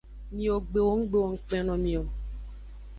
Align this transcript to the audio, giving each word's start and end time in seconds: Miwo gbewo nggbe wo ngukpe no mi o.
Miwo 0.35 0.57
gbewo 0.67 0.91
nggbe 0.99 1.17
wo 1.21 1.27
ngukpe 1.31 1.57
no 1.65 1.75
mi 1.83 1.93
o. 2.01 2.03